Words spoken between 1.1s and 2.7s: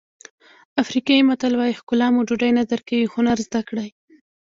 متل وایي ښکلا مو ډوډۍ نه